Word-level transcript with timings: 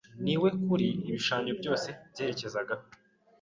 ni 0.23 0.35
we 0.41 0.49
kuri 0.65 0.87
ibishushanyo 1.07 1.51
byose 1.59 1.87
byerekezagaho. 2.11 2.83